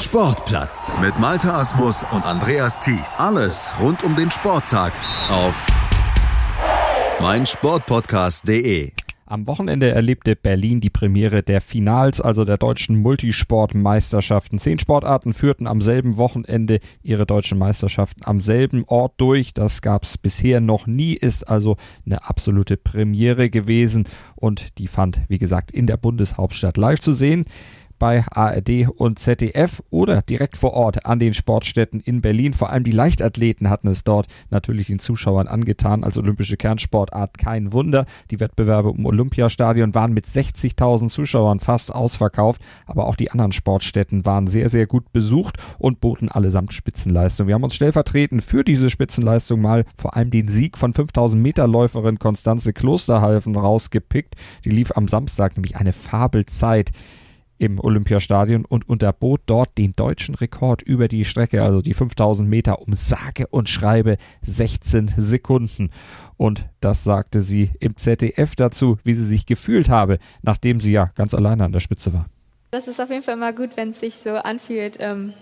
[0.00, 3.16] Sportplatz mit Malta Asmus und Andreas Thies.
[3.18, 4.92] Alles rund um den Sporttag
[5.28, 5.66] auf
[7.20, 8.92] meinsportpodcast.de.
[9.26, 14.60] Am Wochenende erlebte Berlin die Premiere der Finals, also der deutschen Multisportmeisterschaften.
[14.60, 19.52] Zehn Sportarten führten am selben Wochenende ihre deutschen Meisterschaften am selben Ort durch.
[19.52, 21.76] Das gab es bisher noch nie, ist also
[22.06, 24.04] eine absolute Premiere gewesen
[24.36, 27.44] und die fand, wie gesagt, in der Bundeshauptstadt live zu sehen
[27.98, 32.52] bei ARD und ZDF oder direkt vor Ort an den Sportstätten in Berlin.
[32.52, 37.38] Vor allem die Leichtathleten hatten es dort natürlich den Zuschauern angetan als olympische Kernsportart.
[37.38, 38.06] Kein Wunder.
[38.30, 44.24] Die Wettbewerbe im Olympiastadion waren mit 60.000 Zuschauern fast ausverkauft, aber auch die anderen Sportstätten
[44.24, 47.46] waren sehr, sehr gut besucht und boten allesamt Spitzenleistung.
[47.46, 51.66] Wir haben uns stellvertretend für diese Spitzenleistung mal vor allem den Sieg von 5000 Meter
[51.66, 54.34] Läuferin Konstanze Klosterhalfen rausgepickt.
[54.64, 56.90] Die lief am Samstag nämlich eine Fabelzeit
[57.58, 62.80] im Olympiastadion und unterbot dort den deutschen Rekord über die Strecke, also die 5000 Meter,
[62.80, 65.90] um sage und schreibe 16 Sekunden.
[66.36, 71.10] Und das sagte sie im ZDF dazu, wie sie sich gefühlt habe, nachdem sie ja
[71.14, 72.26] ganz alleine an der Spitze war.
[72.70, 75.32] Das ist auf jeden Fall immer gut, wenn es sich so anfühlt, ähm,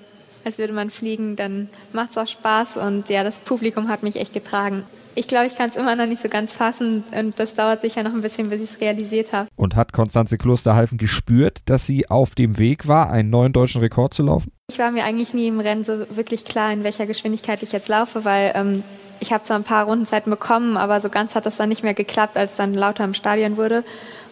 [0.46, 4.14] als würde man fliegen, dann macht es auch Spaß und ja, das Publikum hat mich
[4.14, 4.84] echt getragen.
[5.16, 8.04] Ich glaube, ich kann es immer noch nicht so ganz fassen und das dauert sicher
[8.04, 9.48] noch ein bisschen, bis ich es realisiert habe.
[9.56, 14.14] Und hat Konstanze Klosterhalfen gespürt, dass sie auf dem Weg war, einen neuen deutschen Rekord
[14.14, 14.52] zu laufen?
[14.70, 17.88] Ich war mir eigentlich nie im Rennen so wirklich klar, in welcher Geschwindigkeit ich jetzt
[17.88, 18.84] laufe, weil ähm,
[19.18, 21.94] ich habe zwar ein paar Rundenzeiten bekommen, aber so ganz hat das dann nicht mehr
[21.94, 23.82] geklappt, als dann lauter im Stadion wurde.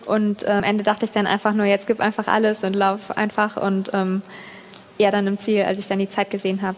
[0.06, 3.16] Und äh, am Ende dachte ich dann einfach nur, jetzt gib einfach alles und lauf
[3.16, 3.56] einfach.
[3.56, 4.22] Und ähm,
[4.98, 6.77] ja, dann im Ziel, als ich dann die Zeit gesehen habe,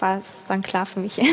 [0.00, 1.20] war es dann klar für mich.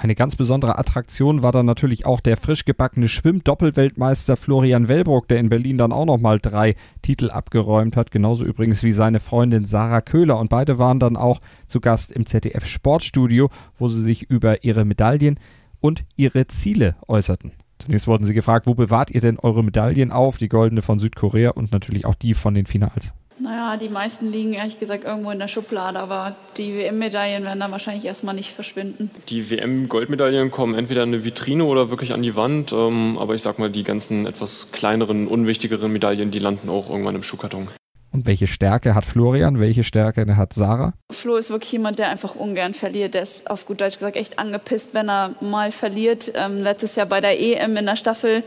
[0.00, 5.40] Eine ganz besondere Attraktion war dann natürlich auch der frisch gebackene Schwimm-Doppelweltmeister Florian Wellbrock, der
[5.40, 8.10] in Berlin dann auch nochmal drei Titel abgeräumt hat.
[8.10, 10.38] Genauso übrigens wie seine Freundin Sarah Köhler.
[10.38, 14.86] Und beide waren dann auch zu Gast im ZDF Sportstudio, wo sie sich über ihre
[14.86, 15.38] Medaillen
[15.80, 17.52] und ihre Ziele äußerten.
[17.78, 20.38] Zunächst wurden sie gefragt, wo bewahrt ihr denn eure Medaillen auf?
[20.38, 23.14] Die goldene von Südkorea und natürlich auch die von den Finals.
[23.42, 27.72] Naja, die meisten liegen ehrlich gesagt irgendwo in der Schublade, aber die WM-Medaillen werden dann
[27.72, 29.10] wahrscheinlich erstmal nicht verschwinden.
[29.30, 33.40] Die WM-Goldmedaillen kommen entweder in eine Vitrine oder wirklich an die Wand, ähm, aber ich
[33.40, 37.68] sag mal, die ganzen etwas kleineren, unwichtigeren Medaillen, die landen auch irgendwann im Schuhkarton.
[38.12, 39.60] Und welche Stärke hat Florian?
[39.60, 40.92] Welche Stärke hat Sarah?
[41.10, 43.14] Flo ist wirklich jemand, der einfach ungern verliert.
[43.14, 46.32] Der ist auf gut Deutsch gesagt echt angepisst, wenn er mal verliert.
[46.34, 48.42] Ähm, letztes Jahr bei der EM in der Staffel,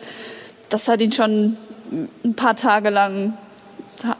[0.70, 1.56] das hat ihn schon
[2.26, 3.34] ein paar Tage lang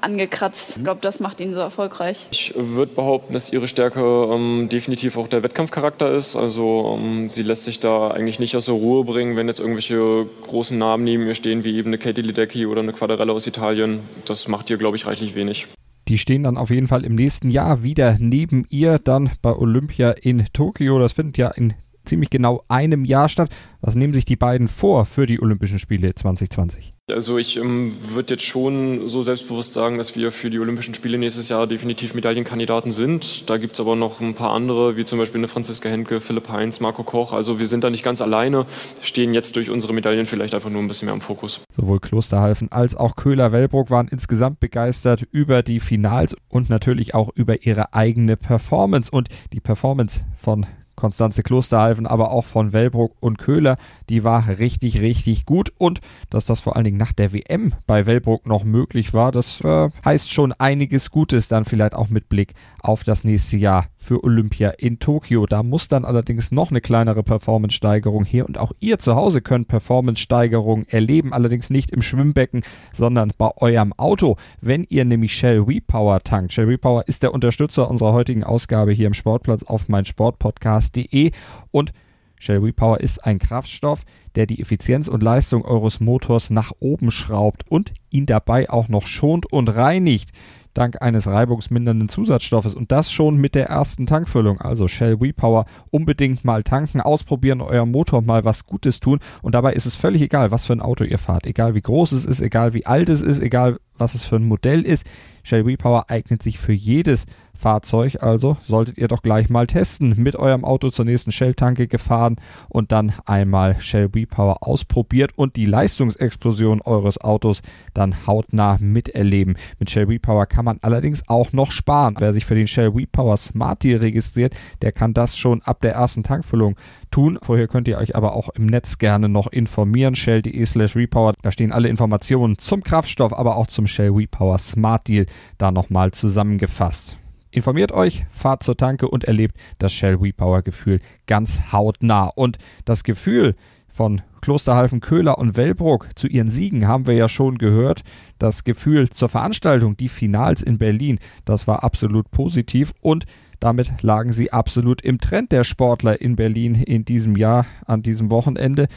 [0.02, 0.78] angekratzt.
[0.78, 2.28] Ich glaube, das macht ihn so erfolgreich.
[2.32, 4.02] Ich würde behaupten, dass ihre Stärke
[4.32, 6.36] ähm, definitiv auch der Wettkampfcharakter ist.
[6.36, 10.28] Also ähm, sie lässt sich da eigentlich nicht aus der Ruhe bringen, wenn jetzt irgendwelche
[10.44, 14.00] großen Namen neben ihr stehen, wie eben eine Katie Ledecky oder eine Quadarella aus Italien.
[14.26, 15.68] Das macht ihr, glaube ich, reichlich wenig.
[16.10, 20.12] Die stehen dann auf jeden Fall im nächsten Jahr wieder neben ihr, dann bei Olympia
[20.12, 21.00] in Tokio.
[21.00, 21.74] Das findet ja in
[22.06, 23.50] ziemlich genau einem Jahr statt.
[23.82, 26.94] Was nehmen sich die beiden vor für die Olympischen Spiele 2020?
[27.12, 31.18] Also ich ähm, würde jetzt schon so selbstbewusst sagen, dass wir für die Olympischen Spiele
[31.18, 33.50] nächstes Jahr definitiv Medaillenkandidaten sind.
[33.50, 36.48] Da gibt es aber noch ein paar andere, wie zum Beispiel eine Franziska Henke, Philipp
[36.48, 37.34] Heinz, Marco Koch.
[37.34, 38.66] Also wir sind da nicht ganz alleine,
[39.02, 41.60] stehen jetzt durch unsere Medaillen vielleicht einfach nur ein bisschen mehr im Fokus.
[41.74, 47.66] Sowohl Klosterhalfen als auch Köhler-Wellbrock waren insgesamt begeistert über die Finals und natürlich auch über
[47.66, 49.12] ihre eigene Performance.
[49.12, 53.78] Und die Performance von Konstanze Klosterhalfen, aber auch von Wellbrock und Köhler,
[54.10, 55.74] die war richtig, richtig gut.
[55.78, 56.00] Und
[56.30, 59.90] dass das vor allen Dingen nach der WM bei Wellbrock noch möglich war, das äh,
[60.06, 64.70] heißt schon einiges Gutes dann vielleicht auch mit Blick auf das nächste Jahr für Olympia
[64.70, 65.46] in Tokio.
[65.46, 69.68] Da muss dann allerdings noch eine kleinere Performance-Steigerung her und auch ihr zu Hause könnt
[69.68, 76.20] Performance-Steigerungen erleben, allerdings nicht im Schwimmbecken, sondern bei eurem Auto, wenn ihr nämlich Shell Repower
[76.20, 76.54] tankt.
[76.54, 81.32] Shell Repower ist der Unterstützer unserer heutigen Ausgabe hier im Sportplatz auf mein Sportpodcast kraftstoff.de
[81.72, 81.94] und
[82.40, 84.04] Shell Repower ist ein Kraftstoff,
[84.36, 89.08] der die Effizienz und Leistung eures Motors nach oben schraubt und ihn dabei auch noch
[89.08, 90.32] schont und reinigt
[90.74, 94.60] dank eines reibungsmindernden Zusatzstoffes und das schon mit der ersten Tankfüllung.
[94.60, 99.74] Also Shell WePower unbedingt mal tanken, ausprobieren, eurem Motor mal was Gutes tun und dabei
[99.74, 102.42] ist es völlig egal, was für ein Auto ihr fahrt, egal wie groß es ist,
[102.42, 105.06] egal wie alt es ist, egal was es für ein Modell ist.
[105.44, 107.26] Shell WePower eignet sich für jedes
[107.58, 110.16] Fahrzeug, also solltet ihr doch gleich mal testen.
[110.18, 112.36] Mit eurem Auto zur nächsten Shell-Tanke gefahren
[112.70, 117.62] und dann einmal Shell WePower ausprobiert und die Leistungsexplosion eures Autos
[117.94, 119.56] dann hautnah miterleben.
[119.80, 122.16] Mit Shell WePower kann man allerdings auch noch sparen.
[122.20, 125.94] Wer sich für den Shell WePower Smart Deal registriert, der kann das schon ab der
[125.94, 126.76] ersten Tankfüllung
[127.12, 127.40] tun.
[127.42, 130.16] Vorher könnt ihr euch aber auch im Netz gerne noch informieren.
[130.16, 131.34] Shell.de slash Repower.
[131.42, 135.26] Da stehen alle Informationen zum Kraftstoff, aber auch zum Shell WePower Smart Deal
[135.58, 137.18] da nochmal zusammengefasst.
[137.54, 142.32] Informiert euch, fahrt zur Tanke und erlebt das Shell WePower Gefühl ganz hautnah.
[142.36, 143.56] Und das Gefühl
[143.90, 148.02] von Klosterhalfen, Köhler und Wellbrook zu ihren Siegen haben wir ja schon gehört.
[148.40, 153.26] Das Gefühl zur Veranstaltung, die Finals in Berlin, das war absolut positiv und
[153.60, 158.32] damit lagen sie absolut im Trend der Sportler in Berlin in diesem Jahr an diesem
[158.32, 158.88] Wochenende.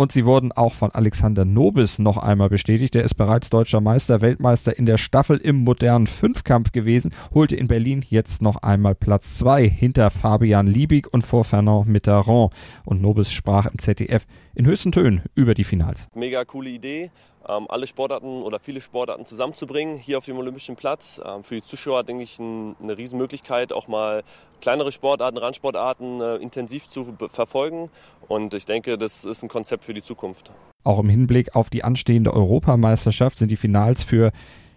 [0.00, 2.94] Und sie wurden auch von Alexander Nobis noch einmal bestätigt.
[2.94, 7.68] Der ist bereits deutscher Meister, Weltmeister in der Staffel im modernen Fünfkampf gewesen, holte in
[7.68, 12.54] Berlin jetzt noch einmal Platz 2 hinter Fabian Liebig und vor Fernand Mitterrand.
[12.86, 14.24] Und Nobis sprach im ZDF
[14.54, 16.08] in höchsten Tönen über die Finals.
[16.14, 17.10] Mega coole Idee
[17.48, 21.20] ähm, alle Sportarten oder viele Sportarten zusammenzubringen hier auf dem Olympischen Platz.
[21.24, 24.22] Ähm, für die Zuschauer denke ich ein, eine Riesenmöglichkeit, auch mal
[24.60, 27.90] kleinere Sportarten, Randsportarten äh, intensiv zu verfolgen.
[28.28, 30.52] Und ich denke, das ist ein Konzept für die Zukunft.
[30.84, 34.32] Auch im Hinblick auf die anstehende Europameisterschaft sind die Finals für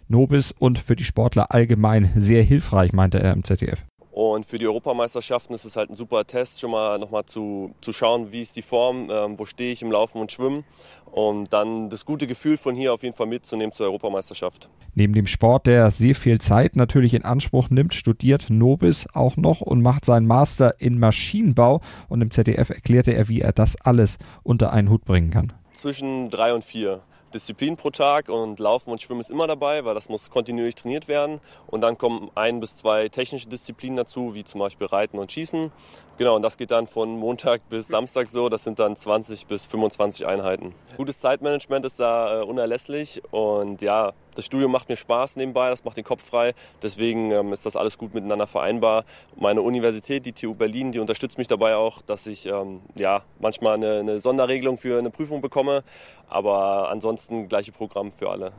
[0.08, 3.86] Nobis und für die Sportler allgemein sehr hilfreich, meinte er im ZDF.
[4.14, 7.94] Und für die Europameisterschaften ist es halt ein super Test, schon mal nochmal zu, zu
[7.94, 10.66] schauen, wie ist die Form, ähm, wo stehe ich im Laufen und Schwimmen.
[11.12, 14.70] Und dann das gute Gefühl von hier auf jeden Fall mitzunehmen zur Europameisterschaft.
[14.94, 19.62] Neben dem Sport, der sehr viel Zeit natürlich in Anspruch nimmt, studiert Nobis auch noch
[19.62, 21.82] und macht seinen Master in Maschinenbau.
[22.08, 25.54] Und im ZDF erklärte er, wie er das alles unter einen Hut bringen kann.
[25.74, 27.02] Zwischen drei und vier.
[27.34, 31.08] Disziplinen pro Tag und Laufen und Schwimmen ist immer dabei, weil das muss kontinuierlich trainiert
[31.08, 31.40] werden.
[31.68, 35.72] Und dann kommen ein bis zwei technische Disziplinen dazu, wie zum Beispiel Reiten und Schießen.
[36.20, 38.48] Genau, und das geht dann von Montag bis Samstag so.
[38.48, 40.76] Das sind dann 20 bis 25 Einheiten.
[40.96, 45.84] Gutes Zeitmanagement ist da äh, unerlässlich und ja, das Studium macht mir Spaß nebenbei, das
[45.84, 46.54] macht den Kopf frei.
[46.84, 49.06] Deswegen ähm, ist das alles gut miteinander vereinbar.
[49.36, 53.74] Meine Universität, die TU Berlin, die unterstützt mich dabei auch, dass ich ähm, ja, manchmal
[53.74, 55.84] eine, eine Sonderregelung für eine Prüfung bekomme.
[56.30, 58.54] Aber ansonsten gleiche Programm für alle.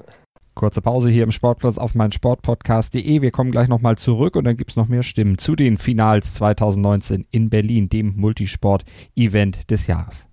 [0.65, 3.21] Kurze Pause hier im Sportplatz auf mein Sportpodcast.de.
[3.21, 6.33] Wir kommen gleich nochmal zurück und dann gibt es noch mehr Stimmen zu den Finals
[6.37, 10.27] 2019 in Berlin, dem Multisport-Event des Jahres.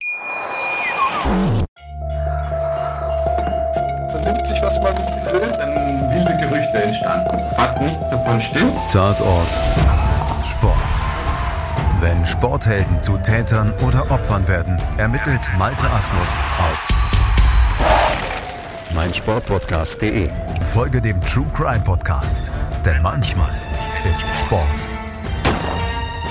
[1.26, 1.66] Man
[4.24, 4.96] nimmt sich, was man
[5.34, 5.52] will.
[5.58, 5.76] Dann
[6.14, 7.38] wilde Gerüchte entstanden.
[7.58, 8.72] Fast nichts davon stimmt.
[8.90, 9.50] Tatort.
[10.46, 10.76] Sport.
[12.00, 16.91] Wenn Sporthelden zu Tätern oder Opfern werden, ermittelt Malte Asmus auf
[19.02, 20.30] meinsportpodcast.de.
[20.74, 22.52] Folge dem True Crime Podcast,
[22.86, 23.52] denn manchmal
[24.12, 24.80] ist Sport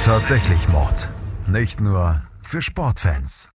[0.05, 1.09] tatsächlich Mord.
[1.49, 3.49] Nicht nur für Sportfans.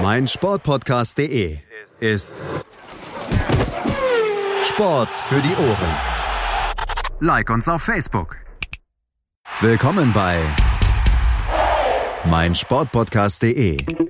[0.00, 1.58] Mein Sportpodcast.de
[1.98, 2.36] ist
[4.62, 5.96] Sport für die Ohren.
[7.18, 8.36] Like uns auf Facebook.
[9.60, 10.38] Willkommen bei
[12.24, 14.09] mein Sportpodcast.de.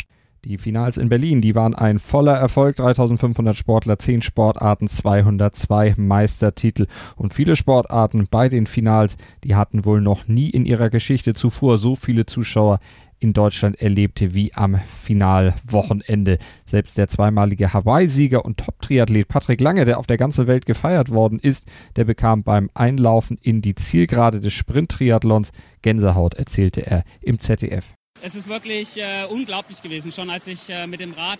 [0.43, 2.75] Die Finals in Berlin, die waren ein voller Erfolg.
[2.77, 10.01] 3500 Sportler, 10 Sportarten, 202 Meistertitel und viele Sportarten bei den Finals, die hatten wohl
[10.01, 12.79] noch nie in ihrer Geschichte zuvor so viele Zuschauer
[13.19, 16.39] in Deutschland erlebte wie am Finalwochenende.
[16.65, 21.37] Selbst der zweimalige Hawaii-Sieger und Top-Triathlet Patrick Lange, der auf der ganzen Welt gefeiert worden
[21.37, 25.51] ist, der bekam beim Einlaufen in die Zielgerade des Sprint-Triathlons
[25.83, 27.93] Gänsehaut, erzählte er im ZDF.
[28.23, 31.39] Es ist wirklich äh, unglaublich gewesen, schon als ich äh, mit dem Rad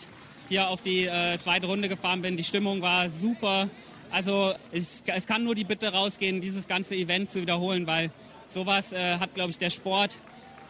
[0.49, 2.37] hier auf die äh, zweite Runde gefahren bin.
[2.37, 3.69] Die Stimmung war super.
[4.09, 8.09] Also ich, es kann nur die Bitte rausgehen, dieses ganze Event zu wiederholen, weil
[8.47, 10.17] sowas äh, hat, glaube ich, der Sport,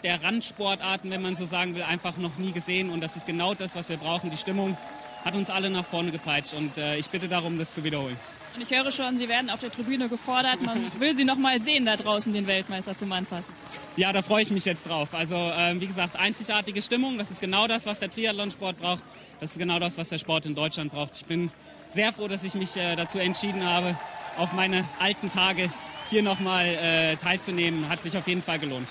[0.04, 2.90] der Randsportarten, wenn man so sagen will, einfach noch nie gesehen.
[2.90, 4.32] Und das ist genau das, was wir brauchen.
[4.32, 4.76] Die Stimmung
[5.24, 8.18] hat uns alle nach vorne gepeitscht und äh, ich bitte darum, das zu wiederholen.
[8.56, 10.62] Und ich höre schon, Sie werden auf der Tribüne gefordert.
[10.62, 13.54] Man will Sie noch mal sehen, da draußen den Weltmeister zum Anfassen.
[13.96, 15.14] Ja, da freue ich mich jetzt drauf.
[15.14, 17.18] Also ähm, wie gesagt, einzigartige Stimmung.
[17.18, 19.04] Das ist genau das, was der Triathlonsport braucht.
[19.40, 21.16] Das ist genau das, was der Sport in Deutschland braucht.
[21.18, 21.50] Ich bin
[21.88, 23.98] sehr froh, dass ich mich äh, dazu entschieden habe,
[24.38, 25.72] auf meine alten Tage
[26.10, 27.88] hier nochmal äh, teilzunehmen.
[27.90, 28.90] Hat sich auf jeden Fall gelohnt.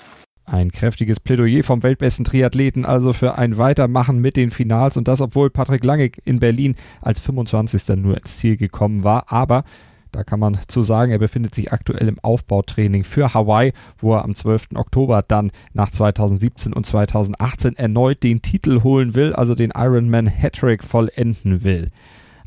[0.51, 5.21] Ein kräftiges Plädoyer vom weltbesten Triathleten also für ein Weitermachen mit den Finals und das,
[5.21, 7.97] obwohl Patrick Lange in Berlin als 25.
[7.97, 9.31] nur ins Ziel gekommen war.
[9.31, 9.63] Aber
[10.11, 14.25] da kann man zu sagen, er befindet sich aktuell im Aufbautraining für Hawaii, wo er
[14.25, 14.71] am 12.
[14.75, 20.83] Oktober dann nach 2017 und 2018 erneut den Titel holen will, also den Ironman Hattrick
[20.83, 21.87] vollenden will.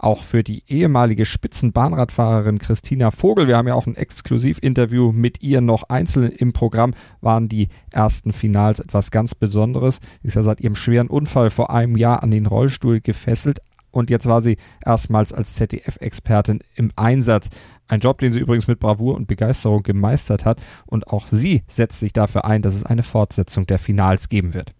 [0.03, 3.47] Auch für die ehemalige Spitzenbahnradfahrerin Christina Vogel.
[3.47, 6.93] Wir haben ja auch ein Exklusivinterview mit ihr noch einzeln im Programm.
[7.21, 9.99] Waren die ersten Finals etwas ganz Besonderes.
[10.21, 13.59] Sie ist ja seit ihrem schweren Unfall vor einem Jahr an den Rollstuhl gefesselt,
[13.93, 17.49] und jetzt war sie erstmals als ZDF-Expertin im Einsatz.
[17.87, 21.99] Ein Job, den sie übrigens mit Bravour und Begeisterung gemeistert hat und auch sie setzt
[21.99, 24.73] sich dafür ein, dass es eine Fortsetzung der Finals geben wird.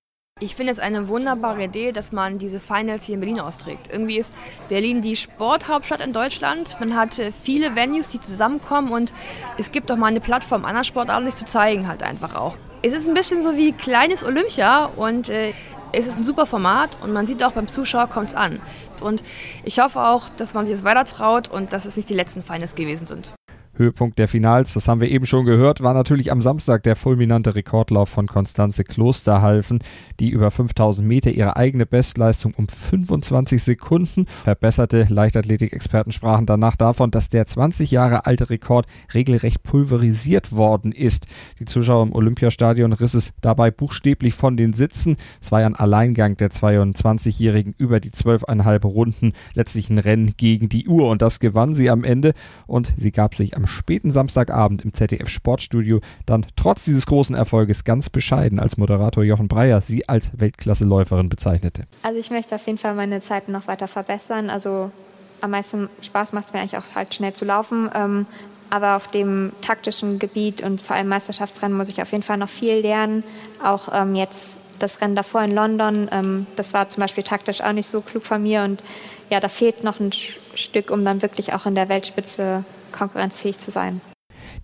[0.44, 3.88] Ich finde es eine wunderbare Idee, dass man diese Finals hier in Berlin austrägt.
[3.90, 4.34] Irgendwie ist
[4.68, 6.78] Berlin die Sporthauptstadt in Deutschland.
[6.82, 9.14] Man hat äh, viele Venues, die zusammenkommen und
[9.58, 12.58] es gibt auch mal eine Plattform, anderen Sportarten sich zu zeigen halt einfach auch.
[12.82, 15.54] Es ist ein bisschen so wie kleines Olympia und äh,
[15.94, 18.60] es ist ein super Format und man sieht auch beim Zuschauer kommt es an.
[19.00, 19.24] Und
[19.64, 22.44] ich hoffe auch, dass man sich es weiter traut und dass es nicht die letzten
[22.44, 23.34] Finals gewesen sind.
[23.76, 27.56] Höhepunkt der Finals, das haben wir eben schon gehört, war natürlich am Samstag der fulminante
[27.56, 29.80] Rekordlauf von Konstanze Klosterhalfen,
[30.20, 35.08] die über 5000 Meter ihre eigene Bestleistung um 25 Sekunden verbesserte.
[35.10, 41.26] Leichtathletikexperten sprachen danach davon, dass der 20 Jahre alte Rekord regelrecht pulverisiert worden ist.
[41.60, 45.18] Die Zuschauer im Olympiastadion riss es dabei buchstäblich von den Sitzen.
[45.42, 50.70] Es war ja ein Alleingang der 22-Jährigen über die 12,5 Runden, letztlich ein Rennen gegen
[50.70, 52.34] die Uhr und das gewann sie am Ende
[52.68, 57.34] und sie gab sich am am späten Samstagabend im ZDF Sportstudio dann trotz dieses großen
[57.34, 61.86] Erfolges ganz bescheiden, als Moderator Jochen Breyer sie als Weltklasseläuferin bezeichnete.
[62.02, 64.50] Also ich möchte auf jeden Fall meine Zeiten noch weiter verbessern.
[64.50, 64.92] Also
[65.40, 67.90] am meisten Spaß macht es mir eigentlich auch halt schnell zu laufen.
[67.94, 68.26] Ähm,
[68.70, 72.50] aber auf dem taktischen Gebiet und vor allem Meisterschaftsrennen muss ich auf jeden Fall noch
[72.50, 73.24] viel lernen.
[73.64, 77.72] Auch ähm, jetzt das Rennen davor in London, ähm, das war zum Beispiel taktisch auch
[77.72, 78.64] nicht so klug von mir.
[78.64, 78.84] Und
[79.30, 83.72] ja, da fehlt noch ein Stück, um dann wirklich auch in der Weltspitze konkurrenzfähig zu
[83.72, 84.00] sein.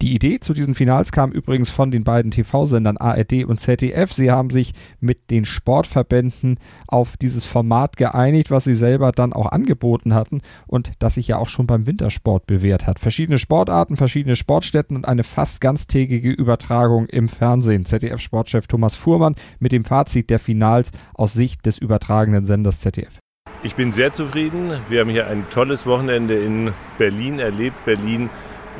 [0.02, 4.14] Die Idee zu diesen Finals kam übrigens von den beiden TV-Sendern ARD und ZDF.
[4.14, 6.58] Sie haben sich mit den Sportverbänden
[6.88, 11.38] auf dieses Format geeinigt, was sie selber dann auch angeboten hatten und das sich ja
[11.38, 13.00] auch schon beim Wintersport bewährt hat.
[13.00, 17.86] Verschiedene Sportarten, verschiedene Sportstätten und eine fast ganztägige Übertragung im Fernsehen.
[17.86, 23.20] ZDF-Sportchef Thomas Fuhrmann mit dem Fazit der Finals aus Sicht des übertragenen Senders ZDF.
[23.62, 24.80] Ich bin sehr zufrieden.
[24.88, 27.84] Wir haben hier ein tolles Wochenende in Berlin erlebt.
[27.84, 28.30] Berlin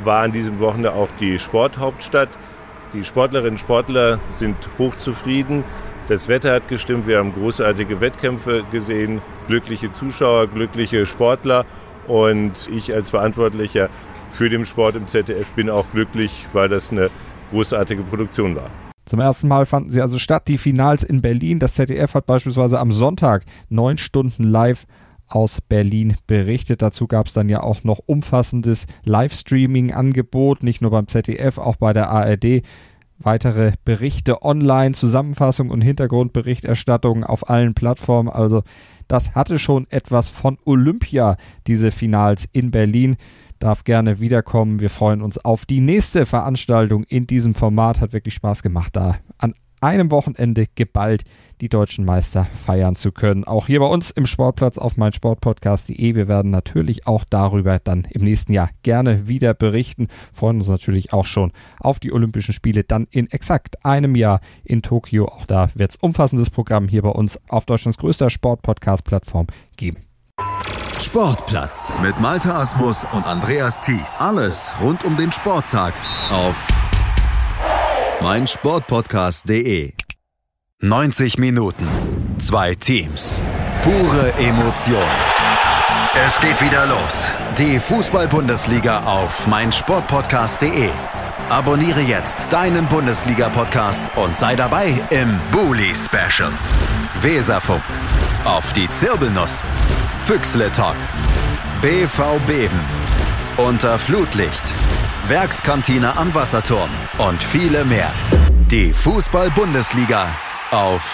[0.06, 2.30] war an diesem Wochenende auch die Sporthauptstadt.
[2.94, 5.66] Die Sportlerinnen und Sportler sind hochzufrieden.
[6.08, 7.08] Das Wetter hat gestimmt.
[7.08, 11.66] Wir haben großartige Wettkämpfe gesehen, glückliche Zuschauer, glückliche Sportler.
[12.08, 13.90] Und ich als Verantwortlicher
[14.32, 17.10] für den Sport im ZDF bin auch glücklich, weil das eine
[17.52, 18.72] großartige Produktion war.
[19.10, 21.58] Zum ersten Mal fanden sie also statt, die Finals in Berlin.
[21.58, 24.86] Das ZDF hat beispielsweise am Sonntag neun Stunden live
[25.26, 26.84] aus Berlin berichtet.
[26.84, 31.92] Dazu gab es dann ja auch noch umfassendes Livestreaming-Angebot, nicht nur beim ZDF, auch bei
[31.92, 32.62] der ARD.
[33.18, 38.30] Weitere Berichte online, Zusammenfassung und Hintergrundberichterstattung auf allen Plattformen.
[38.30, 38.62] Also
[39.08, 41.36] das hatte schon etwas von Olympia,
[41.66, 43.18] diese Finals in Berlin
[43.60, 44.80] darf gerne wiederkommen.
[44.80, 48.02] Wir freuen uns auf die nächste Veranstaltung in diesem Format.
[48.02, 51.24] Hat wirklich Spaß gemacht, da an einem Wochenende geballt
[51.62, 53.44] die deutschen Meister feiern zu können.
[53.44, 56.16] Auch hier bei uns im Sportplatz auf meinsportpodcast.de.
[56.16, 60.08] Wir werden natürlich auch darüber dann im nächsten Jahr gerne wieder berichten.
[60.34, 64.82] Freuen uns natürlich auch schon auf die Olympischen Spiele dann in exakt einem Jahr in
[64.82, 65.28] Tokio.
[65.28, 69.98] Auch da wird es umfassendes Programm hier bei uns auf Deutschlands größter Sportpodcast-Plattform geben.
[71.02, 74.20] Sportplatz mit Malta Asmus und Andreas Thies.
[74.20, 75.94] Alles rund um den Sporttag
[76.30, 76.68] auf
[78.22, 79.94] meinsportpodcast.de.
[80.82, 81.88] 90 Minuten,
[82.38, 83.42] zwei Teams,
[83.82, 85.08] pure Emotion.
[86.26, 87.32] Es geht wieder los.
[87.58, 90.90] Die Fußball-Bundesliga auf meinsportpodcast.de.
[91.50, 96.52] Abonniere jetzt deinen Bundesliga-Podcast und sei dabei im Bully Special.
[97.22, 97.82] Weserfunk.
[98.46, 99.64] Auf die Zirbelnuss.
[100.26, 100.96] Füchsle Talk.
[101.82, 102.80] BV Beben.
[103.58, 104.64] Unter Flutlicht.
[105.28, 106.90] Werkskantine am Wasserturm.
[107.18, 108.12] Und viele mehr.
[108.72, 110.28] Die Fußball-Bundesliga
[110.72, 111.14] auf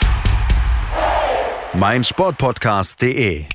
[1.73, 3.45] meinsportpodcast.de